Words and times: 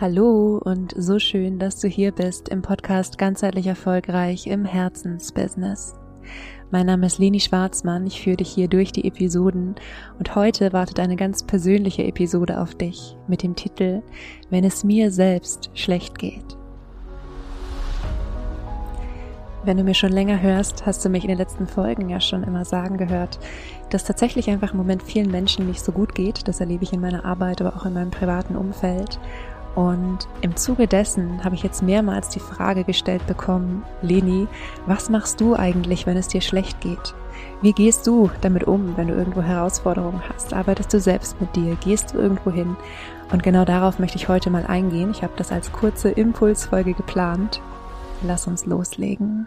Hallo 0.00 0.58
und 0.64 0.94
so 0.96 1.18
schön, 1.18 1.58
dass 1.58 1.78
du 1.78 1.86
hier 1.86 2.10
bist 2.10 2.48
im 2.48 2.62
Podcast 2.62 3.18
Ganzheitlich 3.18 3.66
Erfolgreich 3.66 4.46
im 4.46 4.64
Herzensbusiness. 4.64 5.92
Mein 6.70 6.86
Name 6.86 7.04
ist 7.04 7.18
Leni 7.18 7.38
Schwarzmann, 7.38 8.06
ich 8.06 8.22
führe 8.22 8.38
dich 8.38 8.48
hier 8.48 8.66
durch 8.66 8.92
die 8.92 9.06
Episoden 9.06 9.74
und 10.18 10.34
heute 10.34 10.72
wartet 10.72 11.00
eine 11.00 11.16
ganz 11.16 11.42
persönliche 11.42 12.04
Episode 12.04 12.62
auf 12.62 12.74
dich 12.74 13.14
mit 13.28 13.42
dem 13.42 13.56
Titel 13.56 14.00
Wenn 14.48 14.64
es 14.64 14.84
mir 14.84 15.10
selbst 15.10 15.68
schlecht 15.74 16.18
geht. 16.18 16.56
Wenn 19.62 19.76
du 19.76 19.84
mir 19.84 19.92
schon 19.92 20.12
länger 20.12 20.40
hörst, 20.40 20.86
hast 20.86 21.04
du 21.04 21.10
mich 21.10 21.24
in 21.24 21.28
den 21.28 21.36
letzten 21.36 21.66
Folgen 21.66 22.08
ja 22.08 22.18
schon 22.18 22.44
immer 22.44 22.64
sagen 22.64 22.96
gehört, 22.96 23.38
dass 23.90 24.04
tatsächlich 24.04 24.48
einfach 24.48 24.72
im 24.72 24.78
Moment 24.78 25.02
vielen 25.02 25.30
Menschen 25.30 25.66
nicht 25.66 25.84
so 25.84 25.92
gut 25.92 26.14
geht. 26.14 26.48
Das 26.48 26.60
erlebe 26.60 26.84
ich 26.84 26.94
in 26.94 27.02
meiner 27.02 27.26
Arbeit, 27.26 27.60
aber 27.60 27.76
auch 27.76 27.84
in 27.84 27.92
meinem 27.92 28.10
privaten 28.10 28.56
Umfeld. 28.56 29.20
Und 29.74 30.26
im 30.40 30.56
Zuge 30.56 30.88
dessen 30.88 31.44
habe 31.44 31.54
ich 31.54 31.62
jetzt 31.62 31.82
mehrmals 31.82 32.28
die 32.28 32.40
Frage 32.40 32.84
gestellt 32.84 33.26
bekommen, 33.26 33.84
Leni, 34.02 34.48
was 34.86 35.10
machst 35.10 35.40
du 35.40 35.54
eigentlich, 35.54 36.06
wenn 36.06 36.16
es 36.16 36.28
dir 36.28 36.40
schlecht 36.40 36.80
geht? 36.80 37.14
Wie 37.62 37.72
gehst 37.72 38.06
du 38.06 38.30
damit 38.40 38.64
um, 38.64 38.96
wenn 38.96 39.08
du 39.08 39.14
irgendwo 39.14 39.42
Herausforderungen 39.42 40.22
hast? 40.28 40.52
Arbeitest 40.54 40.92
du 40.92 41.00
selbst 41.00 41.40
mit 41.40 41.54
dir? 41.54 41.76
Gehst 41.84 42.12
du 42.12 42.18
irgendwo 42.18 42.50
hin? 42.50 42.76
Und 43.32 43.42
genau 43.42 43.64
darauf 43.64 43.98
möchte 43.98 44.16
ich 44.16 44.28
heute 44.28 44.50
mal 44.50 44.66
eingehen. 44.66 45.12
Ich 45.12 45.22
habe 45.22 45.34
das 45.36 45.52
als 45.52 45.70
kurze 45.70 46.10
Impulsfolge 46.10 46.94
geplant. 46.94 47.60
Lass 48.22 48.46
uns 48.46 48.66
loslegen. 48.66 49.46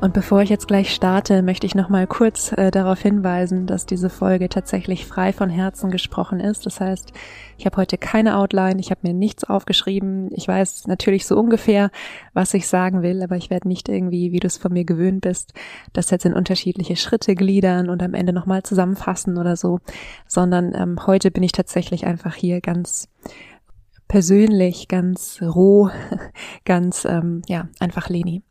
Und 0.00 0.14
bevor 0.14 0.42
ich 0.42 0.48
jetzt 0.48 0.68
gleich 0.68 0.94
starte, 0.94 1.42
möchte 1.42 1.66
ich 1.66 1.74
noch 1.74 1.88
mal 1.88 2.06
kurz 2.06 2.52
äh, 2.52 2.70
darauf 2.70 3.00
hinweisen, 3.00 3.66
dass 3.66 3.84
diese 3.84 4.08
Folge 4.08 4.48
tatsächlich 4.48 5.06
frei 5.06 5.32
von 5.32 5.50
Herzen 5.50 5.90
gesprochen 5.90 6.38
ist. 6.38 6.66
Das 6.66 6.80
heißt, 6.80 7.12
ich 7.56 7.66
habe 7.66 7.78
heute 7.78 7.98
keine 7.98 8.36
Outline, 8.36 8.78
ich 8.78 8.92
habe 8.92 9.00
mir 9.02 9.12
nichts 9.12 9.42
aufgeschrieben. 9.42 10.30
Ich 10.32 10.46
weiß 10.46 10.86
natürlich 10.86 11.26
so 11.26 11.36
ungefähr, 11.36 11.90
was 12.32 12.54
ich 12.54 12.68
sagen 12.68 13.02
will, 13.02 13.24
aber 13.24 13.36
ich 13.36 13.50
werde 13.50 13.66
nicht 13.66 13.88
irgendwie, 13.88 14.30
wie 14.30 14.38
du 14.38 14.46
es 14.46 14.56
von 14.56 14.72
mir 14.72 14.84
gewöhnt 14.84 15.22
bist, 15.22 15.52
das 15.94 16.10
jetzt 16.10 16.24
in 16.24 16.32
unterschiedliche 16.32 16.94
Schritte 16.94 17.34
gliedern 17.34 17.88
und 17.90 18.00
am 18.00 18.14
Ende 18.14 18.32
noch 18.32 18.46
mal 18.46 18.62
zusammenfassen 18.62 19.36
oder 19.36 19.56
so, 19.56 19.80
sondern 20.28 20.76
ähm, 20.76 21.06
heute 21.08 21.32
bin 21.32 21.42
ich 21.42 21.52
tatsächlich 21.52 22.06
einfach 22.06 22.36
hier 22.36 22.60
ganz 22.60 23.08
persönlich, 24.06 24.86
ganz 24.86 25.40
roh, 25.42 25.90
ganz 26.64 27.04
ähm, 27.04 27.42
ja 27.48 27.68
einfach 27.80 28.08
Leni. 28.08 28.44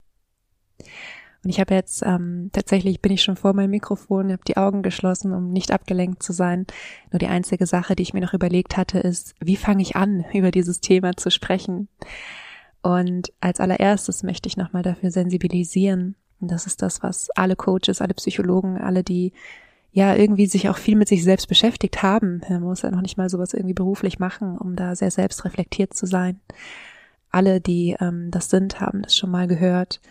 Und 1.48 1.52
ich 1.52 1.62
habe 1.62 1.76
jetzt 1.76 2.04
ähm, 2.06 2.50
tatsächlich 2.52 3.02
bin 3.02 3.14
ich 3.14 3.24
schon 3.24 3.38
vor 3.38 3.54
meinem 3.54 3.70
Mikrofon, 3.70 4.34
habe 4.34 4.42
die 4.46 4.58
Augen 4.58 4.82
geschlossen, 4.82 5.32
um 5.32 5.54
nicht 5.54 5.72
abgelenkt 5.72 6.22
zu 6.22 6.34
sein. 6.34 6.68
Nur 7.10 7.20
die 7.20 7.28
einzige 7.28 7.66
Sache, 7.66 7.96
die 7.96 8.04
ich 8.04 8.14
mir 8.14 8.20
noch 8.20 8.34
überlegt 8.34 8.76
hatte, 8.76 9.00
ist, 9.00 9.34
wie 9.40 9.56
fange 9.56 9.82
ich 9.82 9.96
an, 9.96 10.26
über 10.34 10.52
dieses 10.52 10.82
Thema 10.82 11.16
zu 11.16 11.32
sprechen? 11.32 11.88
Und 12.82 13.32
als 13.40 13.62
allererstes 13.62 14.24
möchte 14.24 14.48
ich 14.48 14.58
nochmal 14.58 14.84
dafür 14.84 15.10
sensibilisieren. 15.10 16.16
Und 16.42 16.52
das 16.52 16.66
ist 16.66 16.82
das, 16.82 17.02
was 17.02 17.30
alle 17.30 17.56
Coaches, 17.56 18.02
alle 18.02 18.14
Psychologen, 18.16 18.78
alle, 18.78 19.06
die 19.06 19.32
ja 19.94 20.16
irgendwie 20.16 20.48
sich 20.48 20.68
auch 20.68 20.78
viel 20.78 20.98
mit 20.98 21.08
sich 21.08 21.24
selbst 21.24 21.48
beschäftigt 21.48 22.04
haben. 22.04 22.42
Man 22.50 22.62
muss 22.62 22.82
ja 22.82 22.92
noch 22.92 23.02
nicht 23.02 23.18
mal 23.18 23.30
sowas 23.30 23.54
irgendwie 23.54 23.74
beruflich 23.74 24.20
machen, 24.20 24.58
um 24.58 24.76
da 24.76 24.98
sehr 24.98 25.12
selbstreflektiert 25.12 25.94
zu 25.94 26.08
sein. 26.08 26.42
Alle, 27.32 27.62
die 27.62 27.96
ähm, 28.02 28.32
das 28.32 28.50
sind, 28.50 28.82
haben 28.82 29.02
das 29.04 29.16
schon 29.16 29.32
mal 29.32 29.48
gehört 29.48 30.02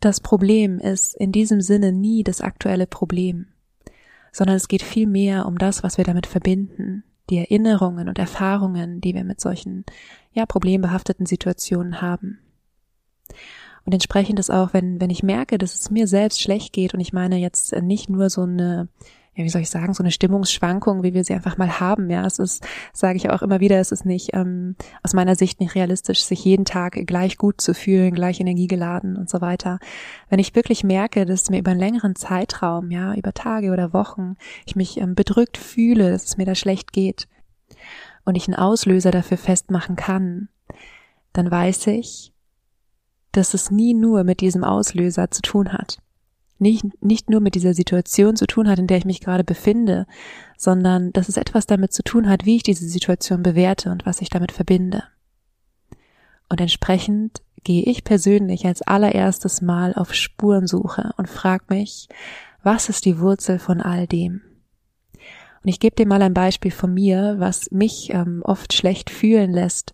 das 0.00 0.20
Problem 0.20 0.78
ist 0.78 1.14
in 1.14 1.32
diesem 1.32 1.60
Sinne 1.60 1.92
nie 1.92 2.24
das 2.24 2.40
aktuelle 2.40 2.86
Problem, 2.86 3.46
sondern 4.32 4.56
es 4.56 4.68
geht 4.68 4.82
viel 4.82 5.06
mehr 5.06 5.46
um 5.46 5.58
das, 5.58 5.82
was 5.82 5.98
wir 5.98 6.04
damit 6.04 6.26
verbinden, 6.26 7.04
die 7.30 7.38
Erinnerungen 7.38 8.08
und 8.08 8.18
Erfahrungen, 8.18 9.00
die 9.00 9.14
wir 9.14 9.24
mit 9.24 9.40
solchen, 9.40 9.84
ja, 10.32 10.46
problembehafteten 10.46 11.26
Situationen 11.26 12.00
haben. 12.00 12.38
Und 13.84 13.92
entsprechend 13.92 14.38
ist 14.38 14.50
auch, 14.50 14.72
wenn, 14.72 15.00
wenn 15.00 15.10
ich 15.10 15.22
merke, 15.22 15.58
dass 15.58 15.74
es 15.74 15.90
mir 15.90 16.06
selbst 16.06 16.40
schlecht 16.40 16.72
geht, 16.72 16.94
und 16.94 17.00
ich 17.00 17.12
meine 17.12 17.36
jetzt 17.36 17.74
nicht 17.82 18.08
nur 18.08 18.30
so 18.30 18.42
eine 18.42 18.88
ja, 19.34 19.44
wie 19.44 19.48
soll 19.48 19.62
ich 19.62 19.70
sagen, 19.70 19.94
so 19.94 20.02
eine 20.02 20.10
Stimmungsschwankung, 20.10 21.02
wie 21.02 21.14
wir 21.14 21.24
sie 21.24 21.32
einfach 21.32 21.56
mal 21.56 21.80
haben. 21.80 22.10
Ja, 22.10 22.26
es 22.26 22.38
ist, 22.38 22.66
sage 22.92 23.16
ich 23.16 23.30
auch 23.30 23.40
immer 23.40 23.60
wieder, 23.60 23.80
es 23.80 23.90
ist 23.90 24.04
nicht 24.04 24.34
ähm, 24.34 24.76
aus 25.02 25.14
meiner 25.14 25.36
Sicht 25.36 25.58
nicht 25.58 25.74
realistisch, 25.74 26.22
sich 26.22 26.44
jeden 26.44 26.66
Tag 26.66 27.06
gleich 27.06 27.38
gut 27.38 27.60
zu 27.62 27.72
fühlen, 27.72 28.14
gleich 28.14 28.40
energiegeladen 28.40 29.16
und 29.16 29.30
so 29.30 29.40
weiter. 29.40 29.78
Wenn 30.28 30.38
ich 30.38 30.54
wirklich 30.54 30.84
merke, 30.84 31.24
dass 31.24 31.48
mir 31.48 31.60
über 31.60 31.70
einen 31.70 31.80
längeren 31.80 32.14
Zeitraum, 32.14 32.90
ja, 32.90 33.14
über 33.14 33.32
Tage 33.32 33.72
oder 33.72 33.94
Wochen, 33.94 34.36
ich 34.66 34.76
mich 34.76 34.98
ähm, 34.98 35.14
bedrückt 35.14 35.56
fühle, 35.56 36.10
dass 36.10 36.24
es 36.24 36.36
mir 36.36 36.46
da 36.46 36.54
schlecht 36.54 36.92
geht 36.92 37.26
und 38.26 38.34
ich 38.34 38.48
einen 38.48 38.58
Auslöser 38.58 39.12
dafür 39.12 39.38
festmachen 39.38 39.96
kann, 39.96 40.50
dann 41.32 41.50
weiß 41.50 41.86
ich, 41.86 42.34
dass 43.32 43.54
es 43.54 43.70
nie 43.70 43.94
nur 43.94 44.24
mit 44.24 44.42
diesem 44.42 44.62
Auslöser 44.62 45.30
zu 45.30 45.40
tun 45.40 45.72
hat 45.72 46.02
nicht, 46.62 46.84
nicht 47.02 47.28
nur 47.28 47.40
mit 47.40 47.54
dieser 47.54 47.74
Situation 47.74 48.36
zu 48.36 48.46
tun 48.46 48.68
hat, 48.68 48.78
in 48.78 48.86
der 48.86 48.96
ich 48.96 49.04
mich 49.04 49.20
gerade 49.20 49.44
befinde, 49.44 50.06
sondern 50.56 51.12
dass 51.12 51.28
es 51.28 51.36
etwas 51.36 51.66
damit 51.66 51.92
zu 51.92 52.02
tun 52.02 52.28
hat, 52.28 52.46
wie 52.46 52.56
ich 52.56 52.62
diese 52.62 52.88
Situation 52.88 53.42
bewerte 53.42 53.90
und 53.90 54.06
was 54.06 54.22
ich 54.22 54.30
damit 54.30 54.52
verbinde. 54.52 55.04
Und 56.48 56.60
entsprechend 56.60 57.42
gehe 57.64 57.82
ich 57.82 58.04
persönlich 58.04 58.64
als 58.64 58.82
allererstes 58.82 59.60
Mal 59.60 59.94
auf 59.94 60.14
Spurensuche 60.14 61.12
und 61.16 61.28
frage 61.28 61.64
mich, 61.68 62.08
was 62.62 62.88
ist 62.88 63.04
die 63.04 63.18
Wurzel 63.18 63.58
von 63.58 63.80
all 63.80 64.06
dem? 64.06 64.42
Und 65.62 65.68
ich 65.68 65.80
gebe 65.80 65.94
dir 65.94 66.06
mal 66.06 66.22
ein 66.22 66.34
Beispiel 66.34 66.72
von 66.72 66.92
mir, 66.92 67.36
was 67.38 67.70
mich 67.70 68.10
ähm, 68.10 68.42
oft 68.44 68.72
schlecht 68.72 69.10
fühlen 69.10 69.52
lässt, 69.52 69.92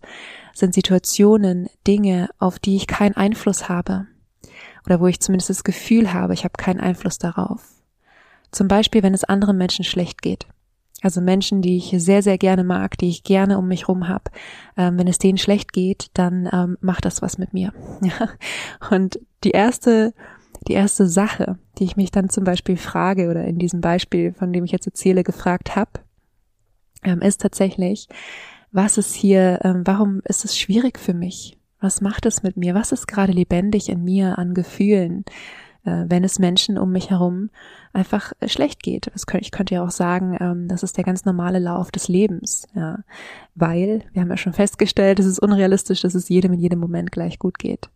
sind 0.53 0.73
Situationen, 0.73 1.69
Dinge, 1.85 2.29
auf 2.39 2.57
die 2.57 2.75
ich 2.75 2.87
keinen 2.87 3.15
Einfluss 3.15 3.69
habe 3.69 4.07
oder 4.85 4.99
wo 4.99 5.07
ich 5.07 5.19
zumindest 5.19 5.49
das 5.49 5.63
Gefühl 5.63 6.13
habe, 6.13 6.33
ich 6.33 6.43
habe 6.43 6.53
keinen 6.57 6.79
Einfluss 6.79 7.17
darauf. 7.17 7.63
Zum 8.51 8.67
Beispiel, 8.67 9.03
wenn 9.03 9.13
es 9.13 9.23
anderen 9.23 9.57
Menschen 9.57 9.85
schlecht 9.85 10.21
geht. 10.21 10.47
Also 11.01 11.21
Menschen, 11.21 11.61
die 11.61 11.77
ich 11.77 11.93
sehr, 11.97 12.21
sehr 12.21 12.37
gerne 12.37 12.63
mag, 12.63 12.97
die 12.97 13.09
ich 13.09 13.23
gerne 13.23 13.57
um 13.57 13.67
mich 13.67 13.87
rum 13.87 14.07
habe. 14.07 14.25
Ähm, 14.75 14.97
wenn 14.97 15.07
es 15.07 15.17
denen 15.17 15.37
schlecht 15.37 15.71
geht, 15.71 16.07
dann 16.13 16.49
ähm, 16.51 16.77
macht 16.81 17.05
das 17.05 17.21
was 17.21 17.37
mit 17.37 17.53
mir. 17.53 17.73
Und 18.89 19.19
die 19.43 19.51
erste, 19.51 20.13
die 20.67 20.73
erste 20.73 21.07
Sache, 21.07 21.57
die 21.77 21.85
ich 21.85 21.95
mich 21.95 22.11
dann 22.11 22.29
zum 22.29 22.43
Beispiel 22.43 22.75
frage 22.75 23.29
oder 23.29 23.45
in 23.45 23.59
diesem 23.59 23.79
Beispiel, 23.79 24.33
von 24.33 24.51
dem 24.51 24.65
ich 24.65 24.71
jetzt 24.71 24.87
erzähle, 24.87 25.23
gefragt 25.23 25.75
habe, 25.75 25.91
ähm, 27.03 27.21
ist 27.21 27.39
tatsächlich, 27.41 28.09
was 28.71 28.97
ist 28.97 29.15
hier, 29.15 29.59
ähm, 29.63 29.83
warum 29.85 30.21
ist 30.25 30.43
es 30.43 30.57
schwierig 30.57 30.99
für 30.99 31.13
mich? 31.13 31.58
Was 31.79 32.01
macht 32.01 32.25
es 32.25 32.43
mit 32.43 32.57
mir? 32.57 32.75
Was 32.75 32.91
ist 32.91 33.07
gerade 33.07 33.31
lebendig 33.31 33.89
in 33.89 34.03
mir 34.03 34.37
an 34.37 34.53
Gefühlen, 34.53 35.23
äh, 35.85 36.05
wenn 36.07 36.23
es 36.23 36.39
Menschen 36.39 36.77
um 36.77 36.91
mich 36.91 37.09
herum 37.09 37.49
einfach 37.93 38.33
äh, 38.39 38.49
schlecht 38.49 38.83
geht? 38.83 39.11
Ich 39.15 39.51
könnte 39.51 39.75
ja 39.75 39.83
auch 39.83 39.91
sagen, 39.91 40.37
ähm, 40.39 40.67
das 40.67 40.83
ist 40.83 40.97
der 40.97 41.05
ganz 41.05 41.25
normale 41.25 41.59
Lauf 41.59 41.91
des 41.91 42.07
Lebens, 42.07 42.67
ja. 42.75 42.99
Weil, 43.55 44.03
wir 44.11 44.21
haben 44.21 44.29
ja 44.29 44.37
schon 44.37 44.53
festgestellt, 44.53 45.19
es 45.19 45.25
ist 45.25 45.39
unrealistisch, 45.39 46.01
dass 46.01 46.15
es 46.15 46.29
jedem 46.29 46.53
in 46.53 46.59
jedem 46.59 46.79
Moment 46.79 47.11
gleich 47.11 47.39
gut 47.39 47.59
geht. 47.59 47.89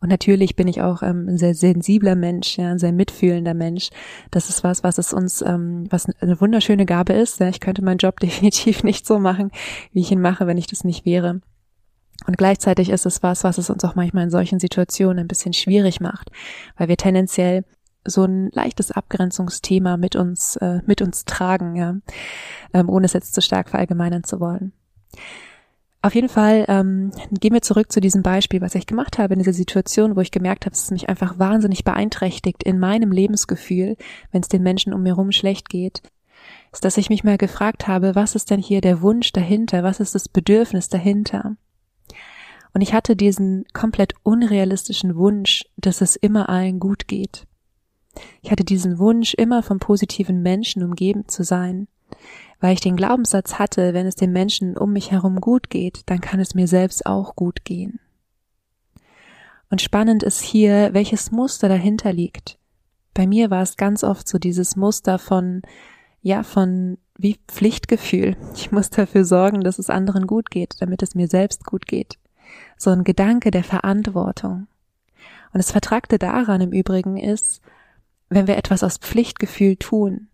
Und 0.00 0.10
natürlich 0.10 0.56
bin 0.56 0.68
ich 0.68 0.82
auch 0.82 1.02
ähm, 1.02 1.28
ein 1.28 1.38
sehr 1.38 1.54
sensibler 1.54 2.14
Mensch, 2.16 2.58
ja, 2.58 2.70
ein 2.70 2.78
sehr 2.78 2.92
mitfühlender 2.92 3.54
Mensch. 3.54 3.90
Das 4.30 4.50
ist 4.50 4.64
was, 4.64 4.82
was 4.82 4.98
es 4.98 5.12
uns, 5.12 5.42
ähm, 5.42 5.86
was 5.90 6.06
eine 6.20 6.40
wunderschöne 6.40 6.86
Gabe 6.86 7.14
ist. 7.14 7.40
Ich 7.40 7.60
könnte 7.60 7.82
meinen 7.82 7.98
Job 7.98 8.20
definitiv 8.20 8.82
nicht 8.82 9.06
so 9.06 9.18
machen, 9.18 9.50
wie 9.92 10.00
ich 10.00 10.10
ihn 10.10 10.20
mache, 10.20 10.46
wenn 10.46 10.58
ich 10.58 10.66
das 10.66 10.84
nicht 10.84 11.06
wäre. 11.06 11.40
Und 12.26 12.38
gleichzeitig 12.38 12.90
ist 12.90 13.06
es 13.06 13.22
was, 13.22 13.44
was 13.44 13.58
es 13.58 13.70
uns 13.70 13.84
auch 13.84 13.94
manchmal 13.94 14.24
in 14.24 14.30
solchen 14.30 14.60
Situationen 14.60 15.18
ein 15.18 15.28
bisschen 15.28 15.52
schwierig 15.52 16.00
macht, 16.00 16.30
weil 16.76 16.88
wir 16.88 16.96
tendenziell 16.96 17.64
so 18.06 18.24
ein 18.24 18.50
leichtes 18.52 18.90
Abgrenzungsthema 18.90 19.96
mit 19.96 20.14
uns 20.16 20.56
äh, 20.56 20.80
mit 20.86 21.02
uns 21.02 21.24
tragen, 21.24 21.76
ja, 21.76 21.96
ähm, 22.72 22.88
ohne 22.88 23.06
es 23.06 23.14
jetzt 23.14 23.34
zu 23.34 23.40
stark 23.40 23.70
verallgemeinern 23.70 24.24
zu 24.24 24.40
wollen. 24.40 24.72
Auf 26.02 26.14
jeden 26.14 26.28
Fall 26.28 26.66
ähm, 26.68 27.12
gehen 27.30 27.54
wir 27.54 27.62
zurück 27.62 27.90
zu 27.90 27.98
diesem 27.98 28.22
Beispiel, 28.22 28.60
was 28.60 28.74
ich 28.74 28.86
gemacht 28.86 29.16
habe 29.16 29.32
in 29.32 29.38
dieser 29.38 29.54
Situation, 29.54 30.16
wo 30.16 30.20
ich 30.20 30.30
gemerkt 30.30 30.66
habe, 30.66 30.72
dass 30.72 30.84
es 30.84 30.90
mich 30.90 31.08
einfach 31.08 31.38
wahnsinnig 31.38 31.82
beeinträchtigt 31.82 32.62
in 32.62 32.78
meinem 32.78 33.10
Lebensgefühl, 33.10 33.96
wenn 34.30 34.42
es 34.42 34.48
den 34.48 34.62
Menschen 34.62 34.92
um 34.92 35.02
mir 35.02 35.10
herum 35.10 35.32
schlecht 35.32 35.70
geht, 35.70 36.02
ist, 36.72 36.84
dass 36.84 36.98
ich 36.98 37.08
mich 37.08 37.24
mal 37.24 37.38
gefragt 37.38 37.86
habe, 37.88 38.14
was 38.14 38.34
ist 38.34 38.50
denn 38.50 38.60
hier 38.60 38.82
der 38.82 39.00
Wunsch 39.00 39.32
dahinter, 39.32 39.82
was 39.82 39.98
ist 39.98 40.14
das 40.14 40.28
Bedürfnis 40.28 40.90
dahinter? 40.90 41.56
Und 42.74 42.80
ich 42.80 42.92
hatte 42.92 43.14
diesen 43.14 43.64
komplett 43.72 44.14
unrealistischen 44.24 45.14
Wunsch, 45.14 45.64
dass 45.76 46.00
es 46.00 46.16
immer 46.16 46.48
allen 46.48 46.80
gut 46.80 47.06
geht. 47.06 47.46
Ich 48.42 48.50
hatte 48.50 48.64
diesen 48.64 48.98
Wunsch, 48.98 49.34
immer 49.34 49.62
von 49.62 49.78
positiven 49.78 50.42
Menschen 50.42 50.82
umgeben 50.82 51.26
zu 51.28 51.44
sein, 51.44 51.88
weil 52.60 52.74
ich 52.74 52.80
den 52.80 52.96
Glaubenssatz 52.96 53.54
hatte, 53.54 53.94
wenn 53.94 54.06
es 54.06 54.16
den 54.16 54.32
Menschen 54.32 54.76
um 54.76 54.92
mich 54.92 55.12
herum 55.12 55.40
gut 55.40 55.70
geht, 55.70 56.02
dann 56.06 56.20
kann 56.20 56.40
es 56.40 56.54
mir 56.54 56.66
selbst 56.66 57.06
auch 57.06 57.36
gut 57.36 57.64
gehen. 57.64 58.00
Und 59.70 59.80
spannend 59.80 60.22
ist 60.22 60.40
hier, 60.40 60.90
welches 60.92 61.30
Muster 61.30 61.68
dahinter 61.68 62.12
liegt. 62.12 62.58
Bei 63.14 63.26
mir 63.26 63.50
war 63.50 63.62
es 63.62 63.76
ganz 63.76 64.02
oft 64.02 64.26
so 64.26 64.38
dieses 64.38 64.74
Muster 64.74 65.18
von, 65.20 65.62
ja, 66.22 66.42
von 66.42 66.98
wie 67.16 67.38
Pflichtgefühl. 67.46 68.36
Ich 68.56 68.72
muss 68.72 68.90
dafür 68.90 69.24
sorgen, 69.24 69.62
dass 69.62 69.78
es 69.78 69.90
anderen 69.90 70.26
gut 70.26 70.50
geht, 70.50 70.74
damit 70.80 71.02
es 71.02 71.14
mir 71.14 71.28
selbst 71.28 71.64
gut 71.64 71.86
geht. 71.86 72.18
So 72.76 72.90
ein 72.90 73.04
Gedanke 73.04 73.50
der 73.50 73.64
Verantwortung. 73.64 74.66
Und 75.52 75.58
das 75.58 75.70
Vertragte 75.70 76.18
daran 76.18 76.60
im 76.60 76.72
Übrigen 76.72 77.16
ist, 77.16 77.60
wenn 78.28 78.46
wir 78.46 78.56
etwas 78.56 78.82
aus 78.82 78.98
Pflichtgefühl 78.98 79.76
tun, 79.76 80.28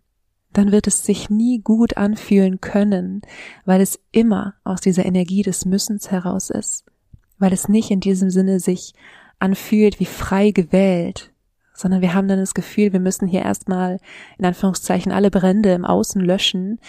dann 0.53 0.71
wird 0.71 0.87
es 0.87 1.03
sich 1.03 1.29
nie 1.29 1.59
gut 1.59 1.97
anfühlen 1.97 2.59
können, 2.59 3.21
weil 3.65 3.81
es 3.81 3.99
immer 4.11 4.55
aus 4.63 4.81
dieser 4.81 5.05
Energie 5.05 5.43
des 5.43 5.65
Müssens 5.65 6.11
heraus 6.11 6.49
ist, 6.49 6.85
weil 7.37 7.53
es 7.53 7.69
nicht 7.69 7.91
in 7.91 7.99
diesem 7.99 8.29
Sinne 8.29 8.59
sich 8.59 8.93
anfühlt 9.39 9.99
wie 9.99 10.05
frei 10.05 10.51
gewählt, 10.51 11.31
sondern 11.73 12.01
wir 12.01 12.13
haben 12.13 12.27
dann 12.27 12.39
das 12.39 12.53
Gefühl, 12.53 12.93
wir 12.93 12.99
müssen 12.99 13.27
hier 13.27 13.41
erstmal 13.41 13.97
in 14.37 14.45
Anführungszeichen 14.45 15.11
alle 15.11 15.31
Brände 15.31 15.73
im 15.73 15.85
Außen 15.85 16.21
löschen, 16.21 16.79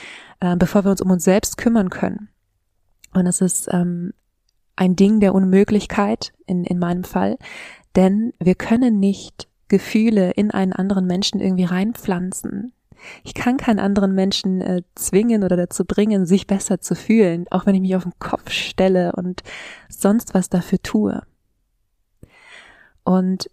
äh, 0.40 0.56
bevor 0.56 0.84
wir 0.84 0.90
uns 0.90 1.00
um 1.00 1.10
uns 1.10 1.25
selbst 1.25 1.56
kümmern 1.56 1.88
können. 1.88 2.28
Und 3.14 3.26
es 3.26 3.40
ist 3.40 3.69
ähm, 3.70 4.12
ein 4.76 4.96
Ding 4.96 5.20
der 5.20 5.34
Unmöglichkeit 5.34 6.32
in, 6.46 6.64
in 6.64 6.78
meinem 6.78 7.04
Fall, 7.04 7.38
denn 7.96 8.32
wir 8.38 8.54
können 8.54 9.00
nicht 9.00 9.48
Gefühle 9.69 10.32
in 10.32 10.50
einen 10.50 10.72
anderen 10.72 11.06
Menschen 11.06 11.40
irgendwie 11.40 11.64
reinpflanzen. 11.64 12.72
Ich 13.24 13.34
kann 13.34 13.56
keinen 13.56 13.80
anderen 13.80 14.14
Menschen 14.14 14.60
äh, 14.60 14.82
zwingen 14.94 15.42
oder 15.44 15.56
dazu 15.56 15.84
bringen, 15.84 16.26
sich 16.26 16.46
besser 16.46 16.80
zu 16.80 16.94
fühlen, 16.94 17.46
auch 17.50 17.66
wenn 17.66 17.74
ich 17.74 17.80
mich 17.80 17.96
auf 17.96 18.04
den 18.04 18.19
Kopf 18.19 18.50
stelle 18.50 19.12
und 19.12 19.42
sonst 19.88 20.34
was 20.34 20.48
dafür 20.48 20.80
tue. 20.82 21.22
Und 23.04 23.50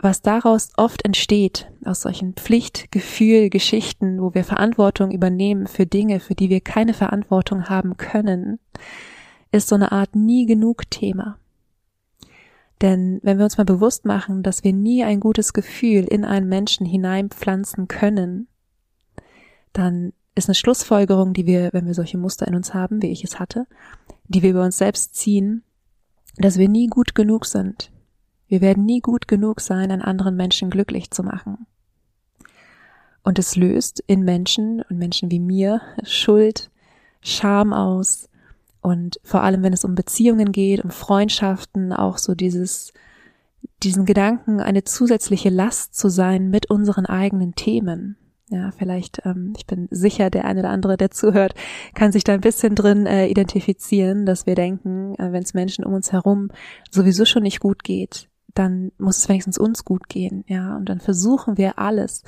was 0.00 0.22
daraus 0.22 0.70
oft 0.76 1.04
entsteht, 1.04 1.70
aus 1.84 2.02
solchen 2.02 2.34
Pflichtgefühl, 2.34 3.50
Geschichten, 3.50 4.20
wo 4.22 4.32
wir 4.32 4.44
Verantwortung 4.44 5.10
übernehmen 5.10 5.66
für 5.66 5.86
Dinge, 5.86 6.20
für 6.20 6.34
die 6.34 6.50
wir 6.50 6.60
keine 6.60 6.94
Verantwortung 6.94 7.68
haben 7.68 7.96
können, 7.96 8.60
ist 9.52 9.68
so 9.68 9.74
eine 9.74 9.92
Art 9.92 10.14
nie 10.14 10.46
genug 10.46 10.90
Thema. 10.90 11.38
Denn 12.80 13.18
wenn 13.22 13.38
wir 13.38 13.44
uns 13.44 13.58
mal 13.58 13.64
bewusst 13.64 14.04
machen, 14.04 14.42
dass 14.42 14.62
wir 14.62 14.72
nie 14.72 15.02
ein 15.02 15.20
gutes 15.20 15.52
Gefühl 15.52 16.04
in 16.04 16.24
einen 16.24 16.48
Menschen 16.48 16.86
hineinpflanzen 16.86 17.88
können, 17.88 18.46
dann 19.72 20.12
ist 20.34 20.48
eine 20.48 20.54
Schlussfolgerung, 20.54 21.32
die 21.32 21.46
wir, 21.46 21.70
wenn 21.72 21.86
wir 21.86 21.94
solche 21.94 22.18
Muster 22.18 22.46
in 22.46 22.54
uns 22.54 22.74
haben, 22.74 23.02
wie 23.02 23.10
ich 23.10 23.24
es 23.24 23.40
hatte, 23.40 23.66
die 24.28 24.42
wir 24.42 24.50
über 24.50 24.64
uns 24.64 24.78
selbst 24.78 25.16
ziehen, 25.16 25.64
dass 26.36 26.58
wir 26.58 26.68
nie 26.68 26.86
gut 26.86 27.16
genug 27.16 27.46
sind, 27.46 27.90
wir 28.46 28.60
werden 28.60 28.86
nie 28.86 29.00
gut 29.00 29.28
genug 29.28 29.60
sein, 29.60 29.90
einen 29.90 30.02
anderen 30.02 30.36
Menschen 30.36 30.70
glücklich 30.70 31.10
zu 31.10 31.22
machen. 31.22 31.66
Und 33.22 33.38
es 33.38 33.56
löst 33.56 34.02
in 34.06 34.22
Menschen 34.22 34.82
und 34.88 34.96
Menschen 34.96 35.30
wie 35.30 35.40
mir 35.40 35.82
Schuld, 36.04 36.70
Scham 37.20 37.72
aus 37.72 38.28
und 38.80 39.20
vor 39.22 39.42
allem, 39.42 39.62
wenn 39.62 39.72
es 39.72 39.84
um 39.84 39.94
Beziehungen 39.94 40.52
geht, 40.52 40.84
um 40.84 40.90
Freundschaften, 40.90 41.92
auch 41.92 42.18
so 42.18 42.34
dieses, 42.34 42.92
diesen 43.82 44.04
Gedanken, 44.04 44.60
eine 44.60 44.84
zusätzliche 44.84 45.50
Last 45.50 45.94
zu 45.94 46.08
sein 46.08 46.50
mit 46.50 46.70
unseren 46.70 47.06
eigenen 47.06 47.54
Themen. 47.54 48.16
Ja, 48.50 48.70
vielleicht, 48.70 49.20
ähm, 49.26 49.52
ich 49.58 49.66
bin 49.66 49.88
sicher, 49.90 50.30
der 50.30 50.46
eine 50.46 50.60
oder 50.60 50.70
andere, 50.70 50.96
der 50.96 51.10
zuhört, 51.10 51.54
kann 51.94 52.12
sich 52.12 52.24
da 52.24 52.32
ein 52.32 52.40
bisschen 52.40 52.74
drin 52.74 53.04
äh, 53.04 53.26
identifizieren, 53.26 54.24
dass 54.24 54.46
wir 54.46 54.54
denken, 54.54 55.14
äh, 55.16 55.32
wenn 55.32 55.42
es 55.42 55.52
Menschen 55.52 55.84
um 55.84 55.92
uns 55.92 56.12
herum 56.12 56.48
sowieso 56.90 57.26
schon 57.26 57.42
nicht 57.42 57.60
gut 57.60 57.84
geht, 57.84 58.28
dann 58.54 58.90
muss 58.98 59.18
es 59.18 59.28
wenigstens 59.28 59.58
uns 59.58 59.84
gut 59.84 60.08
gehen, 60.08 60.44
ja. 60.48 60.76
Und 60.76 60.88
dann 60.88 61.00
versuchen 61.00 61.58
wir 61.58 61.78
alles, 61.78 62.24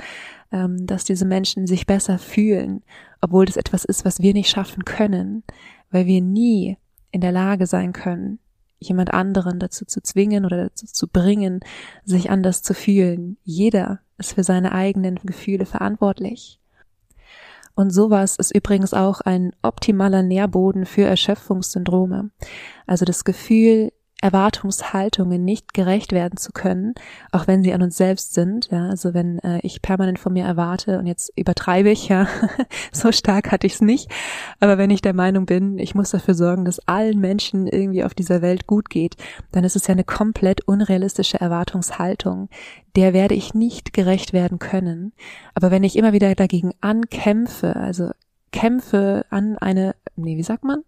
ähm, 0.53 0.87
dass 0.87 1.05
diese 1.05 1.25
Menschen 1.25 1.67
sich 1.67 1.87
besser 1.87 2.19
fühlen, 2.19 2.83
obwohl 3.23 3.47
das 3.47 3.57
etwas 3.57 3.85
ist, 3.85 4.05
was 4.05 4.21
wir 4.21 4.35
nicht 4.35 4.51
schaffen 4.51 4.85
können, 4.85 5.43
weil 5.91 6.07
wir 6.07 6.21
nie 6.21 6.77
in 7.11 7.21
der 7.21 7.33
Lage 7.33 7.67
sein 7.67 7.93
können, 7.93 8.39
jemand 8.79 9.13
anderen 9.13 9.59
dazu 9.59 9.85
zu 9.85 10.03
zwingen 10.03 10.45
oder 10.45 10.65
dazu 10.65 10.87
zu 10.87 11.07
bringen, 11.07 11.61
sich 12.05 12.31
anders 12.31 12.63
zu 12.63 12.75
fühlen. 12.75 13.37
Jeder 13.45 14.01
ist 14.17 14.35
für 14.35 14.45
seine 14.45 14.73
eigenen 14.73 15.17
Gefühle 15.17 15.67
verantwortlich. 15.67 16.61
Und 17.75 17.91
sowas 17.91 18.37
ist 18.37 18.55
übrigens 18.55 18.95
auch 18.95 19.21
ein 19.21 19.53
optimaler 19.63 20.23
Nährboden 20.23 20.87
für 20.87 21.05
Erschöpfungssyndrome. 21.05 22.31
Also 22.87 23.05
das 23.05 23.25
Gefühl, 23.25 23.93
Erwartungshaltungen 24.21 25.45
nicht 25.45 25.73
gerecht 25.73 26.13
werden 26.13 26.37
zu 26.37 26.53
können, 26.53 26.95
auch 27.33 27.47
wenn 27.47 27.63
sie 27.63 27.73
an 27.73 27.83
uns 27.83 27.97
selbst 27.97 28.35
sind. 28.35 28.69
Ja, 28.71 28.89
also 28.89 29.15
wenn 29.15 29.39
äh, 29.41 29.61
ich 29.63 29.83
permanent 29.83 30.19
von 30.19 30.33
mir 30.33 30.45
erwarte 30.45 30.99
und 30.99 31.07
jetzt 31.07 31.33
übertreibe 31.37 31.91
ich, 31.91 32.09
ja, 32.09 32.27
so 32.93 33.13
stark 33.13 33.51
hatte 33.51 33.67
ich 33.67 33.75
es 33.75 33.81
nicht. 33.81 34.11
Aber 34.61 34.79
wenn 34.79 34.91
ich 34.91 35.01
der 35.01 35.15
Meinung 35.15 35.47
bin, 35.47 35.79
ich 35.79 35.95
muss 35.95 36.11
dafür 36.11 36.35
sorgen, 36.35 36.65
dass 36.65 36.87
allen 36.87 37.19
Menschen 37.19 37.67
irgendwie 37.67 38.05
auf 38.05 38.15
dieser 38.15 38.43
Welt 38.43 38.67
gut 38.67 38.91
geht, 38.91 39.17
dann 39.53 39.65
ist 39.65 39.77
es 39.77 39.87
ja 39.87 39.93
eine 39.93 40.05
komplett 40.05 40.67
unrealistische 40.67 41.41
Erwartungshaltung. 41.41 42.49
Der 42.97 43.15
werde 43.15 43.35
ich 43.35 43.55
nicht 43.55 43.93
gerecht 43.93 44.33
werden 44.33 44.59
können. 44.59 45.13
Aber 45.55 45.71
wenn 45.71 45.85
ich 45.85 45.97
immer 45.97 46.13
wieder 46.13 46.35
dagegen 46.35 46.73
ankämpfe, 46.81 47.77
also 47.77 48.11
kämpfe 48.53 49.25
an 49.31 49.59
eine, 49.59 49.95
nee, 50.17 50.37
wie 50.37 50.43
sagt 50.43 50.65
man, 50.65 50.83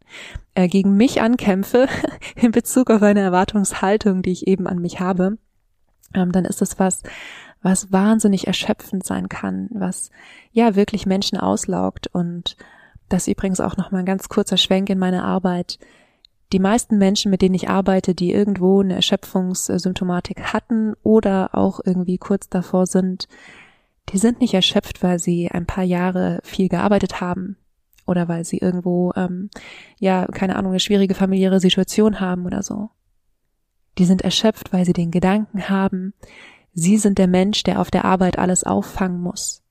äh, 0.55 0.69
gegen 0.69 0.97
mich 0.97 1.20
ankämpfe 1.20 1.88
in 2.37 2.50
Bezug 2.50 2.91
auf 2.91 3.03
eine 3.03 3.20
Erwartungshaltung, 3.20 4.23
die 4.23 4.32
ich 4.32 4.47
eben 4.47 4.67
an 4.67 4.81
mich 4.81 5.00
habe, 5.00 5.38
ähm, 6.14 6.32
dann 6.32 6.44
ist 6.44 6.61
das 6.61 6.79
was, 6.79 7.03
was 7.62 7.93
wahnsinnig 7.93 8.47
erschöpfend 8.47 9.05
sein 9.05 9.29
kann, 9.29 9.69
was 9.73 10.11
ja 10.53 10.75
wirklich 10.75 11.06
Menschen 11.06 11.38
auslaugt. 11.38 12.09
Und 12.12 12.56
das 13.09 13.29
übrigens 13.29 13.61
auch 13.61 13.76
noch 13.76 13.91
mal 13.91 14.00
ein 14.00 14.06
ganz 14.06 14.29
kurzer 14.29 14.56
Schwenk 14.56 14.91
in 14.91 14.99
meine 14.99 15.25
Arbeit. 15.25 15.79
Die 16.53 16.59
meisten 16.59 16.99
Menschen, 16.99 17.31
mit 17.31 17.41
denen 17.41 17.55
ich 17.55 17.70
arbeite, 17.70 18.14
die 18.14 18.32
irgendwo 18.32 18.81
eine 18.81 18.97
Erschöpfungssymptomatik 18.97 20.53
hatten 20.53 20.94
oder 21.03 21.50
auch 21.55 21.81
irgendwie 21.85 22.19
kurz 22.19 22.49
davor 22.49 22.87
sind, 22.87 23.26
die 24.08 24.19
sind 24.19 24.40
nicht 24.40 24.54
erschöpft, 24.54 25.02
weil 25.02 25.19
sie 25.19 25.50
ein 25.50 25.66
paar 25.66 25.84
Jahre 25.84 26.40
viel 26.43 26.69
gearbeitet 26.69 27.20
haben 27.20 27.56
oder 28.06 28.28
weil 28.28 28.44
sie 28.44 28.58
irgendwo, 28.58 29.12
ähm, 29.16 29.50
ja, 29.99 30.26
keine 30.26 30.56
Ahnung, 30.56 30.72
eine 30.72 30.81
schwierige 30.81 31.14
familiäre 31.14 31.60
Situation 31.60 32.20
haben 32.20 32.46
oder 32.46 32.62
so. 32.62 32.90
Die 33.99 34.04
sind 34.04 34.22
erschöpft, 34.22 34.72
weil 34.72 34.84
sie 34.84 34.93
den 34.93 35.10
Gedanken 35.10 35.69
haben, 35.69 36.14
sie 36.72 36.99
sind 36.99 37.19
der 37.19 37.28
Mensch, 37.28 37.62
der 37.62 37.81
auf 37.81 37.90
der 37.90 38.04
Arbeit 38.04 38.38
alles 38.38 38.64
auffangen 38.64 39.20
muss. 39.20 39.62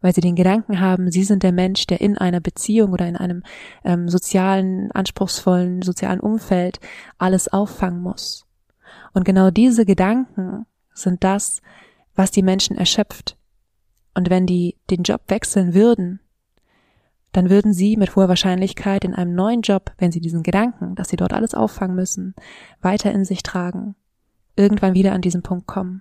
Weil 0.00 0.14
sie 0.14 0.20
den 0.20 0.36
Gedanken 0.36 0.80
haben, 0.80 1.10
sie 1.10 1.24
sind 1.24 1.42
der 1.42 1.52
Mensch, 1.52 1.86
der 1.86 2.00
in 2.00 2.16
einer 2.16 2.40
Beziehung 2.40 2.92
oder 2.92 3.08
in 3.08 3.16
einem 3.16 3.42
ähm, 3.84 4.08
sozialen, 4.08 4.92
anspruchsvollen, 4.92 5.82
sozialen 5.82 6.20
Umfeld 6.20 6.80
alles 7.18 7.48
auffangen 7.48 8.00
muss. 8.00 8.46
Und 9.12 9.24
genau 9.24 9.50
diese 9.50 9.84
Gedanken 9.84 10.66
sind 10.92 11.24
das, 11.24 11.60
was 12.14 12.30
die 12.30 12.42
Menschen 12.42 12.76
erschöpft. 12.76 13.36
Und 14.16 14.30
wenn 14.30 14.46
die 14.46 14.76
den 14.88 15.02
Job 15.02 15.20
wechseln 15.28 15.74
würden, 15.74 16.20
dann 17.32 17.50
würden 17.50 17.74
sie 17.74 17.98
mit 17.98 18.16
hoher 18.16 18.30
Wahrscheinlichkeit 18.30 19.04
in 19.04 19.14
einem 19.14 19.34
neuen 19.34 19.60
Job, 19.60 19.92
wenn 19.98 20.10
sie 20.10 20.20
diesen 20.20 20.42
Gedanken, 20.42 20.94
dass 20.94 21.10
sie 21.10 21.16
dort 21.16 21.34
alles 21.34 21.54
auffangen 21.54 21.94
müssen, 21.94 22.34
weiter 22.80 23.12
in 23.12 23.26
sich 23.26 23.42
tragen, 23.42 23.94
irgendwann 24.56 24.94
wieder 24.94 25.12
an 25.12 25.20
diesen 25.20 25.42
Punkt 25.42 25.66
kommen. 25.66 26.00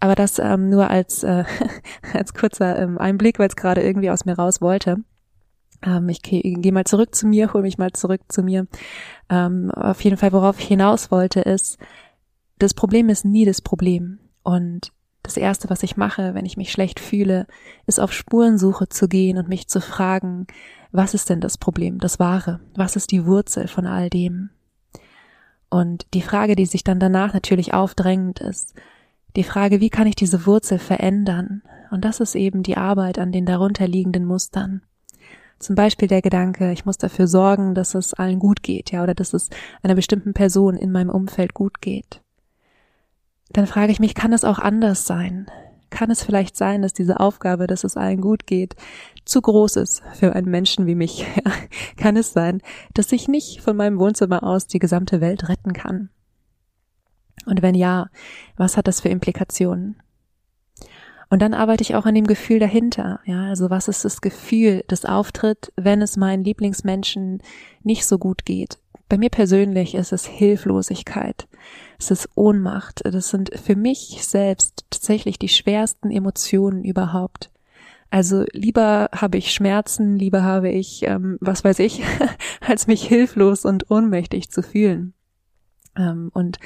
Aber 0.00 0.14
das 0.14 0.38
ähm, 0.38 0.68
nur 0.68 0.90
als, 0.90 1.22
äh, 1.22 1.44
als 2.12 2.34
kurzer 2.34 2.78
ähm, 2.78 2.98
Einblick, 2.98 3.38
weil 3.38 3.48
es 3.48 3.56
gerade 3.56 3.80
irgendwie 3.80 4.10
aus 4.10 4.26
mir 4.26 4.34
raus 4.34 4.60
wollte. 4.60 4.98
Ähm, 5.82 6.10
ich 6.10 6.20
gehe 6.20 6.42
geh 6.42 6.72
mal 6.72 6.84
zurück 6.84 7.14
zu 7.14 7.26
mir, 7.26 7.54
hole 7.54 7.62
mich 7.62 7.78
mal 7.78 7.92
zurück 7.92 8.20
zu 8.28 8.42
mir. 8.42 8.66
Ähm, 9.30 9.70
auf 9.70 10.04
jeden 10.04 10.18
Fall, 10.18 10.32
worauf 10.32 10.60
ich 10.60 10.66
hinaus 10.66 11.10
wollte, 11.10 11.40
ist, 11.40 11.78
das 12.58 12.74
Problem 12.74 13.08
ist 13.08 13.24
nie 13.24 13.46
das 13.46 13.62
Problem. 13.62 14.18
Und 14.42 14.92
das 15.22 15.36
Erste, 15.36 15.70
was 15.70 15.82
ich 15.82 15.96
mache, 15.96 16.34
wenn 16.34 16.46
ich 16.46 16.56
mich 16.56 16.72
schlecht 16.72 16.98
fühle, 16.98 17.46
ist 17.86 18.00
auf 18.00 18.12
Spurensuche 18.12 18.88
zu 18.88 19.08
gehen 19.08 19.38
und 19.38 19.48
mich 19.48 19.68
zu 19.68 19.80
fragen, 19.80 20.46
was 20.90 21.14
ist 21.14 21.30
denn 21.30 21.40
das 21.40 21.58
Problem, 21.58 21.98
das 21.98 22.18
Wahre? 22.18 22.60
Was 22.74 22.96
ist 22.96 23.12
die 23.12 23.24
Wurzel 23.24 23.68
von 23.68 23.86
all 23.86 24.10
dem? 24.10 24.50
Und 25.70 26.06
die 26.12 26.22
Frage, 26.22 26.56
die 26.56 26.66
sich 26.66 26.84
dann 26.84 27.00
danach 27.00 27.32
natürlich 27.32 27.72
aufdrängt, 27.72 28.40
ist 28.40 28.74
die 29.36 29.44
Frage, 29.44 29.80
wie 29.80 29.90
kann 29.90 30.06
ich 30.06 30.16
diese 30.16 30.44
Wurzel 30.44 30.78
verändern? 30.78 31.62
Und 31.90 32.04
das 32.04 32.20
ist 32.20 32.34
eben 32.34 32.62
die 32.62 32.76
Arbeit 32.76 33.18
an 33.18 33.32
den 33.32 33.46
darunterliegenden 33.46 34.26
Mustern. 34.26 34.82
Zum 35.58 35.76
Beispiel 35.76 36.08
der 36.08 36.20
Gedanke, 36.20 36.72
ich 36.72 36.84
muss 36.84 36.98
dafür 36.98 37.28
sorgen, 37.28 37.74
dass 37.74 37.94
es 37.94 38.12
allen 38.12 38.40
gut 38.40 38.62
geht, 38.62 38.90
ja, 38.90 39.02
oder 39.02 39.14
dass 39.14 39.32
es 39.32 39.48
einer 39.82 39.94
bestimmten 39.94 40.34
Person 40.34 40.76
in 40.76 40.90
meinem 40.90 41.10
Umfeld 41.10 41.54
gut 41.54 41.80
geht 41.80 42.21
dann 43.56 43.66
frage 43.66 43.92
ich 43.92 44.00
mich, 44.00 44.14
kann 44.14 44.32
es 44.32 44.44
auch 44.44 44.58
anders 44.58 45.06
sein? 45.06 45.46
Kann 45.90 46.10
es 46.10 46.22
vielleicht 46.22 46.56
sein, 46.56 46.80
dass 46.80 46.94
diese 46.94 47.20
Aufgabe, 47.20 47.66
dass 47.66 47.84
es 47.84 47.96
allen 47.96 48.20
gut 48.20 48.46
geht, 48.46 48.76
zu 49.24 49.42
groß 49.42 49.76
ist 49.76 50.02
für 50.14 50.34
einen 50.34 50.50
Menschen 50.50 50.86
wie 50.86 50.94
mich? 50.94 51.26
kann 51.96 52.16
es 52.16 52.32
sein, 52.32 52.62
dass 52.94 53.12
ich 53.12 53.28
nicht 53.28 53.60
von 53.60 53.76
meinem 53.76 53.98
Wohnzimmer 53.98 54.42
aus 54.42 54.66
die 54.66 54.78
gesamte 54.78 55.20
Welt 55.20 55.48
retten 55.48 55.74
kann? 55.74 56.08
Und 57.44 57.62
wenn 57.62 57.74
ja, 57.74 58.08
was 58.56 58.76
hat 58.76 58.88
das 58.88 59.00
für 59.00 59.08
Implikationen? 59.08 59.96
Und 61.28 61.40
dann 61.40 61.54
arbeite 61.54 61.82
ich 61.82 61.94
auch 61.94 62.04
an 62.04 62.14
dem 62.14 62.26
Gefühl 62.26 62.58
dahinter. 62.58 63.20
Ja, 63.24 63.46
also 63.46 63.70
was 63.70 63.88
ist 63.88 64.04
das 64.04 64.20
Gefühl, 64.20 64.84
das 64.88 65.06
auftritt, 65.06 65.72
wenn 65.76 66.02
es 66.02 66.18
meinen 66.18 66.44
Lieblingsmenschen 66.44 67.42
nicht 67.82 68.04
so 68.04 68.18
gut 68.18 68.44
geht? 68.44 68.78
Bei 69.08 69.16
mir 69.16 69.30
persönlich 69.30 69.94
ist 69.94 70.12
es 70.12 70.26
Hilflosigkeit. 70.26 71.46
Es 72.02 72.10
ist 72.10 72.30
Ohnmacht. 72.34 73.02
Das 73.04 73.28
sind 73.28 73.50
für 73.56 73.76
mich 73.76 74.18
selbst 74.22 74.84
tatsächlich 74.90 75.38
die 75.38 75.48
schwersten 75.48 76.10
Emotionen 76.10 76.82
überhaupt. 76.82 77.52
Also 78.10 78.44
lieber 78.52 79.08
habe 79.14 79.38
ich 79.38 79.52
Schmerzen, 79.52 80.18
lieber 80.18 80.42
habe 80.42 80.68
ich, 80.68 81.04
ähm, 81.04 81.38
was 81.40 81.62
weiß 81.62 81.78
ich, 81.78 82.02
als 82.60 82.88
mich 82.88 83.06
hilflos 83.06 83.64
und 83.64 83.88
ohnmächtig 83.88 84.50
zu 84.50 84.64
fühlen. 84.64 85.14
Ähm, 85.96 86.32
und 86.34 86.58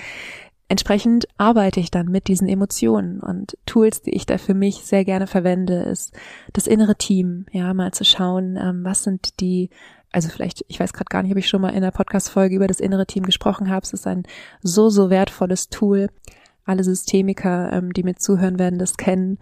entsprechend 0.68 1.28
arbeite 1.36 1.80
ich 1.80 1.90
dann 1.90 2.06
mit 2.06 2.28
diesen 2.28 2.48
Emotionen 2.48 3.20
und 3.20 3.58
Tools, 3.66 4.00
die 4.00 4.14
ich 4.14 4.24
da 4.24 4.38
für 4.38 4.54
mich 4.54 4.86
sehr 4.86 5.04
gerne 5.04 5.26
verwende, 5.26 5.82
ist 5.82 6.14
das 6.54 6.66
innere 6.66 6.96
Team, 6.96 7.44
ja, 7.52 7.74
mal 7.74 7.92
zu 7.92 8.06
schauen, 8.06 8.56
ähm, 8.56 8.84
was 8.84 9.02
sind 9.02 9.38
die 9.40 9.68
also 10.16 10.30
vielleicht, 10.30 10.64
ich 10.66 10.80
weiß 10.80 10.94
gerade 10.94 11.10
gar 11.10 11.22
nicht, 11.22 11.32
ob 11.32 11.36
ich 11.36 11.46
schon 11.46 11.60
mal 11.60 11.74
in 11.74 11.82
der 11.82 11.90
Podcast-Folge 11.90 12.56
über 12.56 12.66
das 12.66 12.80
innere 12.80 13.04
Team 13.04 13.24
gesprochen 13.24 13.68
habe. 13.68 13.84
Es 13.84 13.92
ist 13.92 14.06
ein 14.06 14.22
so, 14.62 14.88
so 14.88 15.10
wertvolles 15.10 15.68
Tool. 15.68 16.08
Alle 16.64 16.82
Systemiker, 16.84 17.70
ähm, 17.70 17.92
die 17.92 18.02
mir 18.02 18.16
zuhören, 18.16 18.58
werden 18.58 18.78
das 18.78 18.96
kennen. 18.96 19.38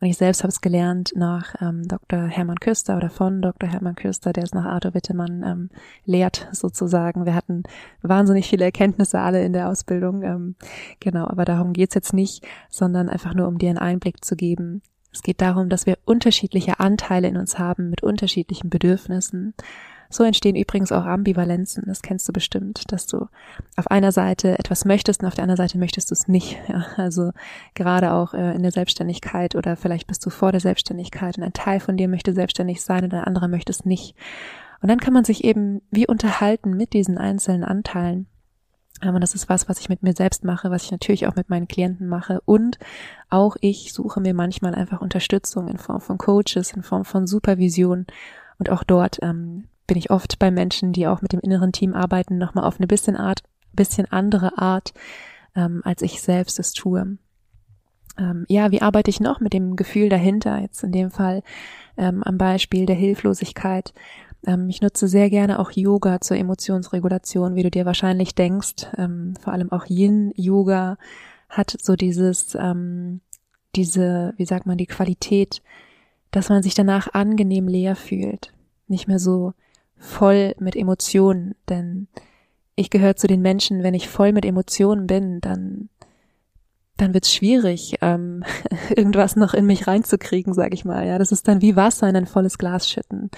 Und 0.00 0.08
ich 0.08 0.16
selbst 0.16 0.42
habe 0.42 0.48
es 0.48 0.60
gelernt 0.60 1.12
nach 1.14 1.54
ähm, 1.62 1.86
Dr. 1.86 2.26
Hermann 2.26 2.58
Küster 2.58 2.96
oder 2.96 3.10
von 3.10 3.42
Dr. 3.42 3.68
Hermann 3.68 3.94
Küster, 3.94 4.32
der 4.32 4.42
es 4.42 4.52
nach 4.52 4.64
Arthur 4.64 4.92
Wittemann 4.94 5.44
ähm, 5.46 5.70
lehrt 6.04 6.48
sozusagen. 6.50 7.24
Wir 7.24 7.36
hatten 7.36 7.62
wahnsinnig 8.02 8.48
viele 8.48 8.64
Erkenntnisse 8.64 9.20
alle 9.20 9.44
in 9.44 9.52
der 9.52 9.68
Ausbildung. 9.68 10.24
Ähm, 10.24 10.56
genau, 10.98 11.28
aber 11.28 11.44
darum 11.44 11.72
geht's 11.72 11.94
jetzt 11.94 12.12
nicht, 12.12 12.44
sondern 12.68 13.08
einfach 13.08 13.34
nur, 13.34 13.46
um 13.46 13.56
dir 13.56 13.68
einen 13.68 13.78
Einblick 13.78 14.24
zu 14.24 14.34
geben. 14.34 14.82
Es 15.12 15.22
geht 15.22 15.42
darum, 15.42 15.68
dass 15.68 15.86
wir 15.86 15.98
unterschiedliche 16.04 16.80
Anteile 16.80 17.28
in 17.28 17.36
uns 17.36 17.58
haben 17.58 17.90
mit 17.90 18.02
unterschiedlichen 18.02 18.70
Bedürfnissen 18.70 19.54
so 20.12 20.24
entstehen 20.24 20.56
übrigens 20.56 20.92
auch 20.92 21.04
Ambivalenzen. 21.04 21.84
Das 21.86 22.02
kennst 22.02 22.28
du 22.28 22.32
bestimmt, 22.32 22.92
dass 22.92 23.06
du 23.06 23.26
auf 23.76 23.90
einer 23.90 24.12
Seite 24.12 24.58
etwas 24.58 24.84
möchtest 24.84 25.22
und 25.22 25.28
auf 25.28 25.34
der 25.34 25.44
anderen 25.44 25.56
Seite 25.56 25.78
möchtest 25.78 26.10
du 26.10 26.14
es 26.14 26.28
nicht. 26.28 26.58
Ja, 26.68 26.86
also 26.96 27.32
gerade 27.74 28.12
auch 28.12 28.34
äh, 28.34 28.54
in 28.54 28.62
der 28.62 28.72
Selbstständigkeit 28.72 29.56
oder 29.56 29.76
vielleicht 29.76 30.06
bist 30.06 30.24
du 30.24 30.30
vor 30.30 30.52
der 30.52 30.60
Selbstständigkeit 30.60 31.36
und 31.36 31.44
ein 31.44 31.52
Teil 31.52 31.80
von 31.80 31.96
dir 31.96 32.08
möchte 32.08 32.32
selbstständig 32.32 32.82
sein 32.82 33.04
und 33.04 33.12
ein 33.12 33.24
anderer 33.24 33.48
möchte 33.48 33.72
es 33.72 33.84
nicht. 33.84 34.14
Und 34.80 34.88
dann 34.88 35.00
kann 35.00 35.12
man 35.12 35.24
sich 35.24 35.44
eben 35.44 35.82
wie 35.90 36.06
unterhalten 36.06 36.76
mit 36.76 36.92
diesen 36.92 37.18
einzelnen 37.18 37.64
Anteilen. 37.64 38.26
Und 39.00 39.20
das 39.20 39.34
ist 39.34 39.48
was, 39.48 39.68
was 39.68 39.80
ich 39.80 39.88
mit 39.88 40.02
mir 40.02 40.12
selbst 40.12 40.44
mache, 40.44 40.70
was 40.70 40.84
ich 40.84 40.92
natürlich 40.92 41.26
auch 41.26 41.34
mit 41.34 41.50
meinen 41.50 41.66
Klienten 41.66 42.06
mache. 42.06 42.40
Und 42.44 42.78
auch 43.30 43.56
ich 43.60 43.92
suche 43.92 44.20
mir 44.20 44.34
manchmal 44.34 44.74
einfach 44.74 45.00
Unterstützung 45.00 45.68
in 45.68 45.78
Form 45.78 46.00
von 46.00 46.18
Coaches, 46.18 46.72
in 46.72 46.82
Form 46.82 47.04
von 47.04 47.26
Supervision. 47.26 48.06
Und 48.58 48.70
auch 48.70 48.84
dort 48.84 49.18
ähm, 49.22 49.64
bin 49.92 49.98
ich 49.98 50.10
oft 50.10 50.38
bei 50.38 50.50
Menschen, 50.50 50.94
die 50.94 51.06
auch 51.06 51.20
mit 51.20 51.34
dem 51.34 51.40
inneren 51.40 51.70
Team 51.70 51.92
arbeiten, 51.92 52.38
nochmal 52.38 52.64
auf 52.64 52.78
eine 52.78 52.86
bisschen 52.86 53.14
Art, 53.14 53.42
bisschen 53.74 54.10
andere 54.10 54.56
Art, 54.56 54.94
ähm, 55.54 55.82
als 55.84 56.00
ich 56.00 56.22
selbst 56.22 56.58
es 56.58 56.72
tue. 56.72 57.18
Ähm, 58.16 58.46
ja, 58.48 58.70
wie 58.70 58.80
arbeite 58.80 59.10
ich 59.10 59.20
noch 59.20 59.40
mit 59.40 59.52
dem 59.52 59.76
Gefühl 59.76 60.08
dahinter? 60.08 60.58
Jetzt 60.60 60.82
in 60.82 60.92
dem 60.92 61.10
Fall 61.10 61.42
ähm, 61.98 62.22
am 62.22 62.38
Beispiel 62.38 62.86
der 62.86 62.96
Hilflosigkeit. 62.96 63.92
Ähm, 64.46 64.70
ich 64.70 64.80
nutze 64.80 65.08
sehr 65.08 65.28
gerne 65.28 65.58
auch 65.58 65.70
Yoga 65.72 66.22
zur 66.22 66.38
Emotionsregulation, 66.38 67.54
wie 67.54 67.62
du 67.62 67.70
dir 67.70 67.84
wahrscheinlich 67.84 68.34
denkst. 68.34 68.86
Ähm, 68.96 69.34
vor 69.42 69.52
allem 69.52 69.70
auch 69.72 69.84
Yin-Yoga 69.90 70.96
hat 71.50 71.76
so 71.82 71.96
dieses, 71.96 72.54
ähm, 72.54 73.20
diese, 73.76 74.32
wie 74.38 74.46
sagt 74.46 74.64
man, 74.64 74.78
die 74.78 74.86
Qualität, 74.86 75.60
dass 76.30 76.48
man 76.48 76.62
sich 76.62 76.72
danach 76.72 77.12
angenehm 77.12 77.68
leer 77.68 77.94
fühlt. 77.94 78.54
Nicht 78.88 79.06
mehr 79.06 79.18
so 79.18 79.52
voll 80.02 80.54
mit 80.58 80.76
Emotionen, 80.76 81.54
denn 81.68 82.08
ich 82.74 82.90
gehöre 82.90 83.16
zu 83.16 83.26
den 83.26 83.40
Menschen, 83.40 83.82
wenn 83.82 83.94
ich 83.94 84.08
voll 84.08 84.32
mit 84.32 84.44
Emotionen 84.44 85.06
bin, 85.06 85.40
dann 85.40 85.88
dann 86.98 87.14
wird's 87.14 87.32
schwierig, 87.32 87.96
ähm, 88.00 88.44
irgendwas 88.90 89.34
noch 89.34 89.54
in 89.54 89.66
mich 89.66 89.86
reinzukriegen, 89.86 90.52
sag 90.54 90.74
ich 90.74 90.84
mal. 90.84 91.06
Ja, 91.06 91.18
das 91.18 91.32
ist 91.32 91.48
dann 91.48 91.62
wie 91.62 91.74
Wasser 91.74 92.08
in 92.08 92.16
ein 92.16 92.26
volles 92.26 92.58
Glas 92.58 92.88
schütten. 92.88 93.30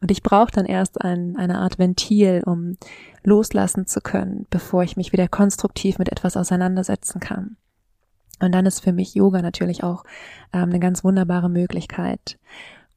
Und 0.00 0.10
ich 0.10 0.22
brauche 0.22 0.50
dann 0.50 0.64
erst 0.64 1.00
ein, 1.00 1.36
eine 1.36 1.58
Art 1.58 1.78
Ventil, 1.78 2.42
um 2.44 2.76
loslassen 3.22 3.86
zu 3.86 4.00
können, 4.00 4.46
bevor 4.50 4.82
ich 4.82 4.96
mich 4.96 5.12
wieder 5.12 5.28
konstruktiv 5.28 5.98
mit 5.98 6.10
etwas 6.10 6.36
auseinandersetzen 6.36 7.20
kann. 7.20 7.56
Und 8.40 8.52
dann 8.52 8.66
ist 8.66 8.80
für 8.80 8.92
mich 8.92 9.14
Yoga 9.14 9.40
natürlich 9.40 9.84
auch 9.84 10.04
ähm, 10.52 10.70
eine 10.70 10.80
ganz 10.80 11.04
wunderbare 11.04 11.48
Möglichkeit. 11.48 12.38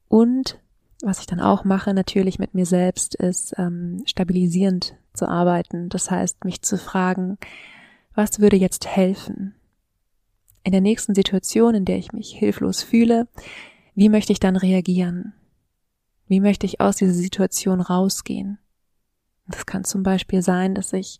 Und 0.08 0.58
was 1.02 1.20
ich 1.20 1.26
dann 1.26 1.40
auch 1.40 1.64
mache, 1.64 1.92
natürlich 1.92 2.38
mit 2.38 2.54
mir 2.54 2.66
selbst, 2.66 3.14
ist 3.14 3.54
ähm, 3.58 4.02
stabilisierend 4.06 4.96
zu 5.12 5.28
arbeiten. 5.28 5.88
Das 5.88 6.10
heißt, 6.10 6.44
mich 6.44 6.62
zu 6.62 6.78
fragen, 6.78 7.38
was 8.14 8.40
würde 8.40 8.56
jetzt 8.56 8.86
helfen? 8.86 9.54
In 10.62 10.72
der 10.72 10.80
nächsten 10.80 11.14
Situation, 11.14 11.74
in 11.74 11.84
der 11.84 11.98
ich 11.98 12.12
mich 12.12 12.32
hilflos 12.32 12.82
fühle, 12.82 13.28
wie 13.94 14.08
möchte 14.08 14.32
ich 14.32 14.40
dann 14.40 14.56
reagieren? 14.56 15.34
Wie 16.28 16.40
möchte 16.40 16.66
ich 16.66 16.80
aus 16.80 16.96
dieser 16.96 17.12
Situation 17.12 17.80
rausgehen? 17.80 18.58
Das 19.46 19.66
kann 19.66 19.84
zum 19.84 20.02
Beispiel 20.02 20.42
sein, 20.42 20.74
dass 20.74 20.92
ich 20.92 21.18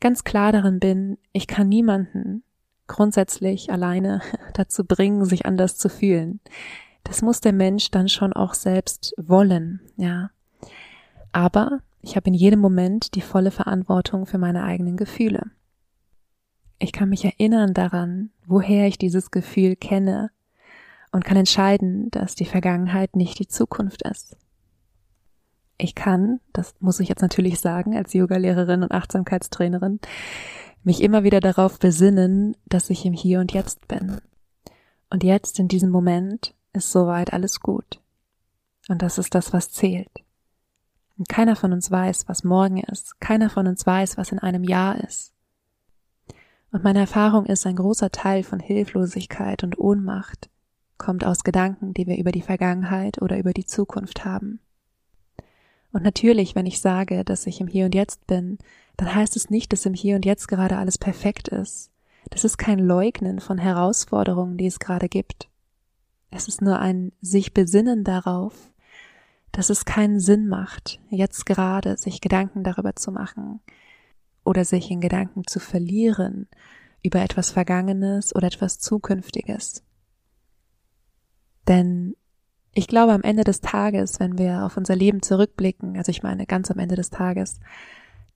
ganz 0.00 0.24
klar 0.24 0.52
darin 0.52 0.78
bin, 0.78 1.18
ich 1.32 1.46
kann 1.46 1.68
niemanden 1.68 2.42
grundsätzlich 2.86 3.70
alleine 3.70 4.22
dazu 4.54 4.84
bringen, 4.84 5.24
sich 5.24 5.44
anders 5.44 5.76
zu 5.76 5.88
fühlen 5.88 6.40
das 7.08 7.22
muss 7.22 7.40
der 7.40 7.54
Mensch 7.54 7.90
dann 7.90 8.08
schon 8.08 8.34
auch 8.34 8.54
selbst 8.54 9.14
wollen, 9.16 9.80
ja. 9.96 10.30
Aber 11.32 11.80
ich 12.02 12.16
habe 12.16 12.28
in 12.28 12.34
jedem 12.34 12.60
Moment 12.60 13.14
die 13.14 13.22
volle 13.22 13.50
Verantwortung 13.50 14.26
für 14.26 14.38
meine 14.38 14.62
eigenen 14.62 14.96
Gefühle. 14.96 15.50
Ich 16.78 16.92
kann 16.92 17.08
mich 17.08 17.24
erinnern 17.24 17.74
daran, 17.74 18.30
woher 18.46 18.86
ich 18.86 18.98
dieses 18.98 19.30
Gefühl 19.30 19.74
kenne 19.74 20.30
und 21.10 21.24
kann 21.24 21.38
entscheiden, 21.38 22.10
dass 22.10 22.34
die 22.34 22.44
Vergangenheit 22.44 23.16
nicht 23.16 23.38
die 23.38 23.48
Zukunft 23.48 24.02
ist. 24.02 24.36
Ich 25.78 25.94
kann, 25.94 26.40
das 26.52 26.74
muss 26.80 27.00
ich 27.00 27.08
jetzt 27.08 27.22
natürlich 27.22 27.58
sagen, 27.58 27.96
als 27.96 28.12
Yogalehrerin 28.12 28.82
und 28.82 28.92
Achtsamkeitstrainerin, 28.92 29.98
mich 30.84 31.02
immer 31.02 31.24
wieder 31.24 31.40
darauf 31.40 31.78
besinnen, 31.78 32.56
dass 32.66 32.90
ich 32.90 33.04
im 33.06 33.14
Hier 33.14 33.40
und 33.40 33.52
Jetzt 33.52 33.88
bin. 33.88 34.20
Und 35.10 35.24
jetzt 35.24 35.58
in 35.58 35.68
diesem 35.68 35.90
Moment 35.90 36.54
ist 36.78 36.92
soweit 36.92 37.32
alles 37.32 37.60
gut. 37.60 38.00
Und 38.88 39.02
das 39.02 39.18
ist 39.18 39.34
das, 39.34 39.52
was 39.52 39.70
zählt. 39.70 40.10
Und 41.18 41.28
keiner 41.28 41.56
von 41.56 41.72
uns 41.72 41.90
weiß, 41.90 42.28
was 42.28 42.44
morgen 42.44 42.78
ist. 42.78 43.20
Keiner 43.20 43.50
von 43.50 43.66
uns 43.66 43.86
weiß, 43.86 44.16
was 44.16 44.32
in 44.32 44.38
einem 44.38 44.64
Jahr 44.64 44.98
ist. 45.04 45.34
Und 46.70 46.84
meine 46.84 47.00
Erfahrung 47.00 47.46
ist, 47.46 47.66
ein 47.66 47.76
großer 47.76 48.10
Teil 48.10 48.42
von 48.42 48.60
Hilflosigkeit 48.60 49.64
und 49.64 49.78
Ohnmacht 49.78 50.50
kommt 50.96 51.24
aus 51.24 51.44
Gedanken, 51.44 51.94
die 51.94 52.06
wir 52.06 52.18
über 52.18 52.32
die 52.32 52.42
Vergangenheit 52.42 53.22
oder 53.22 53.38
über 53.38 53.52
die 53.52 53.64
Zukunft 53.64 54.24
haben. 54.24 54.60
Und 55.92 56.02
natürlich, 56.02 56.54
wenn 56.54 56.66
ich 56.66 56.80
sage, 56.80 57.24
dass 57.24 57.46
ich 57.46 57.60
im 57.60 57.66
Hier 57.66 57.86
und 57.86 57.94
Jetzt 57.94 58.26
bin, 58.26 58.58
dann 58.96 59.14
heißt 59.14 59.36
es 59.36 59.48
nicht, 59.48 59.72
dass 59.72 59.86
im 59.86 59.94
Hier 59.94 60.16
und 60.16 60.26
Jetzt 60.26 60.48
gerade 60.48 60.76
alles 60.76 60.98
perfekt 60.98 61.48
ist. 61.48 61.90
Das 62.30 62.44
ist 62.44 62.58
kein 62.58 62.78
Leugnen 62.78 63.40
von 63.40 63.58
Herausforderungen, 63.58 64.58
die 64.58 64.66
es 64.66 64.80
gerade 64.80 65.08
gibt. 65.08 65.48
Es 66.30 66.48
ist 66.48 66.60
nur 66.60 66.78
ein 66.78 67.12
sich 67.20 67.54
besinnen 67.54 68.04
darauf, 68.04 68.70
dass 69.52 69.70
es 69.70 69.84
keinen 69.84 70.20
Sinn 70.20 70.48
macht, 70.48 71.00
jetzt 71.10 71.46
gerade 71.46 71.96
sich 71.96 72.20
Gedanken 72.20 72.64
darüber 72.64 72.94
zu 72.96 73.10
machen 73.10 73.60
oder 74.44 74.64
sich 74.64 74.90
in 74.90 75.00
Gedanken 75.00 75.46
zu 75.46 75.58
verlieren 75.58 76.48
über 77.02 77.20
etwas 77.20 77.50
Vergangenes 77.50 78.34
oder 78.34 78.48
etwas 78.48 78.78
Zukünftiges. 78.78 79.82
Denn 81.66 82.14
ich 82.72 82.86
glaube, 82.86 83.12
am 83.12 83.22
Ende 83.22 83.44
des 83.44 83.60
Tages, 83.60 84.20
wenn 84.20 84.38
wir 84.38 84.64
auf 84.64 84.76
unser 84.76 84.96
Leben 84.96 85.22
zurückblicken, 85.22 85.96
also 85.96 86.10
ich 86.10 86.22
meine 86.22 86.46
ganz 86.46 86.70
am 86.70 86.78
Ende 86.78 86.96
des 86.96 87.10
Tages, 87.10 87.60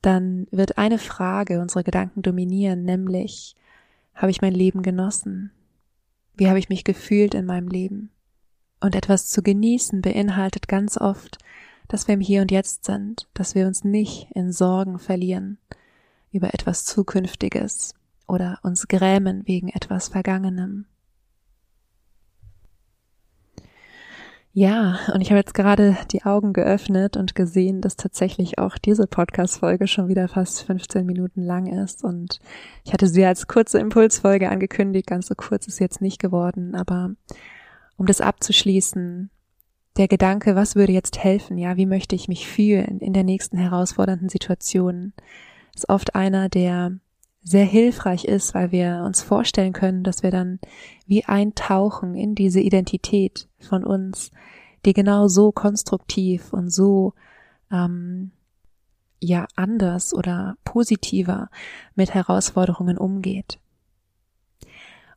dann 0.01 0.47
wird 0.51 0.79
eine 0.79 0.99
Frage 0.99 1.61
unsere 1.61 1.85
Gedanken 1.85 2.23
dominieren, 2.23 2.83
nämlich, 2.83 3.55
habe 4.15 4.31
ich 4.31 4.43
mein 4.43 4.53
Leben 4.53 4.83
genossen? 4.83 5.53
Wie 6.35 6.49
habe 6.49 6.59
ich 6.59 6.69
mich 6.69 6.85
gefühlt 6.85 7.35
in 7.35 7.47
meinem 7.47 7.69
Leben? 7.69 8.11
Und 8.81 8.95
etwas 8.95 9.27
zu 9.27 9.43
genießen 9.43 10.03
beinhaltet 10.03 10.67
ganz 10.67 10.97
oft, 10.99 11.39
dass 11.89 12.09
wir 12.09 12.15
im 12.15 12.21
Hier 12.21 12.43
und 12.43 12.51
Jetzt 12.51 12.85
sind, 12.85 13.29
dass 13.35 13.55
wir 13.55 13.67
uns 13.67 13.85
nicht 13.85 14.29
in 14.35 14.53
Sorgen 14.53 14.99
verlieren 14.99 15.59
über 16.33 16.55
etwas 16.55 16.85
Zukünftiges 16.85 17.95
oder 18.27 18.59
uns 18.63 18.89
grämen 18.89 19.47
wegen 19.47 19.69
etwas 19.69 20.09
Vergangenem. 20.09 20.87
Ja, 24.55 24.99
und 25.15 25.23
ich 25.23 25.31
habe 25.31 25.39
jetzt 25.39 25.55
gerade 25.55 25.97
die 26.11 26.25
Augen 26.25 26.53
geöffnet 26.53 27.17
und 27.17 27.35
gesehen, 27.35 27.81
dass 27.81 27.97
tatsächlich 27.97 28.59
auch 28.59 28.77
diese 28.77 29.07
Podcast-Folge 29.07 29.87
schon 29.87 30.09
wieder 30.09 30.29
fast 30.29 30.65
15 30.65 31.07
Minuten 31.07 31.41
lang 31.41 31.67
ist. 31.67 32.05
Und 32.05 32.39
ich 32.85 32.93
hatte 32.93 33.07
sie 33.07 33.25
als 33.25 33.47
kurze 33.47 33.79
Impulsfolge 33.79 34.51
angekündigt, 34.51 35.07
ganz 35.07 35.29
so 35.29 35.35
kurz 35.35 35.67
ist 35.69 35.79
jetzt 35.79 36.03
nicht 36.03 36.21
geworden, 36.21 36.75
aber 36.75 37.13
um 37.97 38.05
das 38.05 38.21
abzuschließen, 38.21 39.31
der 39.97 40.09
Gedanke, 40.09 40.55
was 40.55 40.77
würde 40.77 40.93
jetzt 40.93 41.19
helfen? 41.19 41.57
Ja, 41.57 41.79
wie 41.79 41.87
möchte 41.87 42.15
ich 42.15 42.29
mich 42.29 42.47
fühlen 42.47 42.99
in 43.01 43.15
der 43.15 43.25
nächsten 43.25 43.57
herausfordernden 43.57 44.29
Situation? 44.29 45.15
Ist 45.75 45.89
oft 45.89 46.15
einer, 46.15 46.51
der 46.51 46.93
sehr 47.43 47.65
hilfreich 47.65 48.25
ist, 48.25 48.55
weil 48.55 48.71
wir 48.71 49.03
uns 49.05 49.23
vorstellen 49.23 49.73
können, 49.73 50.05
dass 50.05 50.23
wir 50.23 50.31
dann 50.31 50.61
wie 51.07 51.25
eintauchen 51.25 52.15
in 52.15 52.35
diese 52.35 52.61
Identität 52.61 53.49
von 53.59 53.85
uns, 53.85 54.31
die 54.85 54.93
genau 54.93 55.29
so 55.29 55.53
konstruktiv 55.53 56.53
und 56.53 56.71
so 56.71 57.15
ähm, 57.71 58.31
ja 59.21 59.47
anders 59.57 60.15
oder 60.15 60.57
positiver 60.65 61.49
mit 61.95 62.15
Herausforderungen 62.15 62.99
umgeht. 62.99 63.59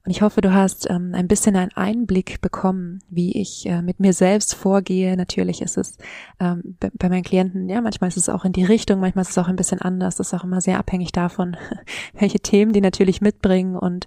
Und 0.05 0.11
ich 0.11 0.21
hoffe, 0.21 0.41
du 0.41 0.53
hast 0.53 0.87
ähm, 0.87 1.13
ein 1.15 1.27
bisschen 1.27 1.55
einen 1.55 1.71
Einblick 1.73 2.39
bekommen, 2.39 2.99
wie 3.09 3.41
ich 3.41 3.65
äh, 3.65 3.81
mit 3.81 3.99
mir 3.99 4.13
selbst 4.13 4.53
vorgehe. 4.53 5.17
Natürlich 5.17 5.63
ist 5.63 5.77
es 5.77 5.97
ähm, 6.39 6.77
bei 6.79 7.09
meinen 7.09 7.23
Klienten, 7.23 7.67
ja, 7.69 7.81
manchmal 7.81 8.09
ist 8.09 8.17
es 8.17 8.29
auch 8.29 8.45
in 8.45 8.53
die 8.53 8.63
Richtung, 8.63 8.99
manchmal 8.99 9.23
ist 9.23 9.31
es 9.31 9.37
auch 9.39 9.47
ein 9.47 9.55
bisschen 9.55 9.81
anders. 9.81 10.15
Das 10.15 10.27
ist 10.27 10.33
auch 10.35 10.43
immer 10.43 10.61
sehr 10.61 10.77
abhängig 10.77 11.11
davon, 11.11 11.57
welche 12.13 12.39
Themen 12.39 12.71
die 12.71 12.81
natürlich 12.81 13.19
mitbringen 13.19 13.75
und 13.75 14.05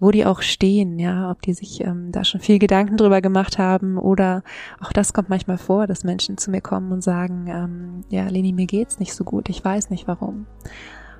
wo 0.00 0.10
die 0.10 0.26
auch 0.26 0.42
stehen, 0.42 0.98
ja, 0.98 1.30
ob 1.30 1.42
die 1.42 1.54
sich 1.54 1.80
ähm, 1.80 2.10
da 2.10 2.24
schon 2.24 2.40
viel 2.40 2.58
Gedanken 2.58 2.96
drüber 2.96 3.20
gemacht 3.20 3.56
haben 3.56 3.98
oder 3.98 4.42
auch 4.80 4.92
das 4.92 5.12
kommt 5.12 5.28
manchmal 5.28 5.58
vor, 5.58 5.86
dass 5.86 6.02
Menschen 6.02 6.38
zu 6.38 6.50
mir 6.50 6.60
kommen 6.60 6.90
und 6.90 7.04
sagen, 7.04 7.46
ähm, 7.46 8.04
ja, 8.10 8.26
Leni, 8.26 8.52
mir 8.52 8.66
geht's 8.66 8.98
nicht 8.98 9.14
so 9.14 9.22
gut, 9.22 9.48
ich 9.48 9.64
weiß 9.64 9.90
nicht 9.90 10.08
warum. 10.08 10.46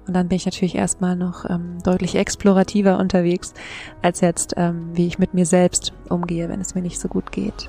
Und 0.07 0.15
dann 0.15 0.29
bin 0.29 0.37
ich 0.37 0.45
natürlich 0.45 0.77
erstmal 0.77 1.17
noch 1.17 1.49
ähm, 1.49 1.79
deutlich 1.83 2.15
explorativer 2.15 2.99
unterwegs, 2.99 3.55
als 4.03 4.21
jetzt, 4.21 4.55
ähm, 4.57 4.91
wie 4.93 5.07
ich 5.07 5.19
mit 5.19 5.35
mir 5.35 5.47
selbst 5.47 5.93
umgehe, 6.09 6.49
wenn 6.49 6.61
es 6.61 6.75
mir 6.75 6.83
nicht 6.83 7.01
so 7.01 7.09
gut 7.09 7.33
geht. 7.33 7.69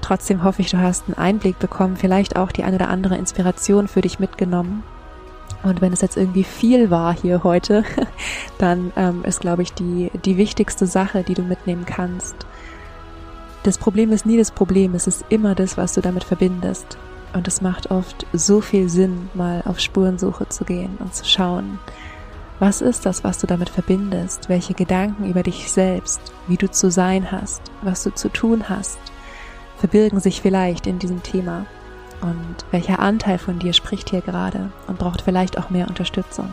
Trotzdem 0.00 0.44
hoffe 0.44 0.62
ich, 0.62 0.70
du 0.70 0.78
hast 0.78 1.06
einen 1.06 1.18
Einblick 1.18 1.58
bekommen, 1.58 1.96
vielleicht 1.96 2.36
auch 2.36 2.52
die 2.52 2.64
eine 2.64 2.76
oder 2.76 2.88
andere 2.88 3.16
Inspiration 3.16 3.88
für 3.88 4.00
dich 4.00 4.18
mitgenommen. 4.18 4.82
Und 5.62 5.80
wenn 5.80 5.92
es 5.92 6.00
jetzt 6.00 6.16
irgendwie 6.16 6.44
viel 6.44 6.90
war 6.90 7.14
hier 7.14 7.42
heute, 7.42 7.84
dann 8.58 8.92
ähm, 8.96 9.24
ist, 9.24 9.40
glaube 9.40 9.62
ich, 9.62 9.72
die, 9.74 10.10
die 10.24 10.36
wichtigste 10.36 10.86
Sache, 10.86 11.24
die 11.24 11.34
du 11.34 11.42
mitnehmen 11.42 11.84
kannst. 11.84 12.46
Das 13.64 13.76
Problem 13.76 14.12
ist 14.12 14.24
nie 14.24 14.38
das 14.38 14.52
Problem, 14.52 14.94
es 14.94 15.06
ist 15.06 15.24
immer 15.28 15.54
das, 15.54 15.76
was 15.76 15.92
du 15.92 16.00
damit 16.00 16.24
verbindest. 16.24 16.96
Und 17.32 17.46
es 17.46 17.60
macht 17.60 17.90
oft 17.90 18.26
so 18.32 18.60
viel 18.60 18.88
Sinn, 18.88 19.28
mal 19.34 19.62
auf 19.66 19.80
Spurensuche 19.80 20.48
zu 20.48 20.64
gehen 20.64 20.96
und 20.98 21.14
zu 21.14 21.24
schauen, 21.24 21.78
was 22.58 22.80
ist 22.80 23.06
das, 23.06 23.22
was 23.22 23.38
du 23.38 23.46
damit 23.46 23.68
verbindest? 23.68 24.48
Welche 24.48 24.74
Gedanken 24.74 25.30
über 25.30 25.44
dich 25.44 25.70
selbst, 25.70 26.20
wie 26.48 26.56
du 26.56 26.68
zu 26.68 26.90
sein 26.90 27.30
hast, 27.30 27.62
was 27.82 28.02
du 28.02 28.12
zu 28.12 28.28
tun 28.30 28.68
hast, 28.68 28.98
verbirgen 29.76 30.18
sich 30.18 30.40
vielleicht 30.40 30.86
in 30.88 30.98
diesem 30.98 31.22
Thema? 31.22 31.66
Und 32.20 32.56
welcher 32.72 32.98
Anteil 32.98 33.38
von 33.38 33.60
dir 33.60 33.72
spricht 33.72 34.10
hier 34.10 34.22
gerade 34.22 34.72
und 34.88 34.98
braucht 34.98 35.22
vielleicht 35.22 35.56
auch 35.56 35.70
mehr 35.70 35.86
Unterstützung? 35.86 36.48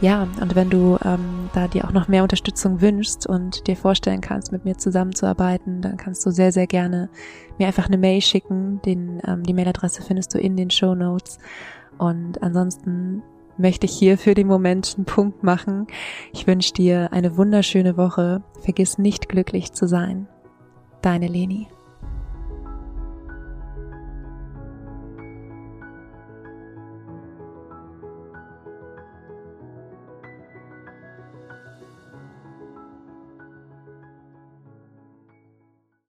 Ja, 0.00 0.28
und 0.40 0.54
wenn 0.54 0.70
du 0.70 0.96
ähm, 1.04 1.50
da 1.54 1.66
dir 1.66 1.84
auch 1.84 1.92
noch 1.92 2.06
mehr 2.06 2.22
Unterstützung 2.22 2.80
wünschst 2.80 3.26
und 3.26 3.66
dir 3.66 3.74
vorstellen 3.74 4.20
kannst, 4.20 4.52
mit 4.52 4.64
mir 4.64 4.78
zusammenzuarbeiten, 4.78 5.82
dann 5.82 5.96
kannst 5.96 6.24
du 6.24 6.30
sehr, 6.30 6.52
sehr 6.52 6.68
gerne 6.68 7.08
mir 7.58 7.66
einfach 7.66 7.86
eine 7.86 7.98
Mail 7.98 8.20
schicken. 8.20 8.80
Den, 8.82 9.20
ähm, 9.26 9.42
die 9.42 9.54
Mailadresse 9.54 10.02
findest 10.02 10.32
du 10.34 10.38
in 10.38 10.56
den 10.56 10.70
Show 10.70 10.94
Notes. 10.94 11.38
Und 11.98 12.40
ansonsten 12.42 13.24
möchte 13.56 13.86
ich 13.86 13.92
hier 13.92 14.18
für 14.18 14.34
den 14.34 14.46
Moment 14.46 14.94
einen 14.96 15.04
Punkt 15.04 15.42
machen. 15.42 15.88
Ich 16.32 16.46
wünsche 16.46 16.72
dir 16.72 17.12
eine 17.12 17.36
wunderschöne 17.36 17.96
Woche. 17.96 18.44
Vergiss 18.60 18.98
nicht 18.98 19.28
glücklich 19.28 19.72
zu 19.72 19.88
sein. 19.88 20.28
Deine 21.02 21.26
Leni. 21.26 21.66